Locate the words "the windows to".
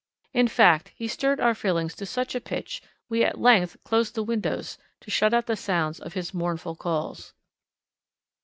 4.15-5.11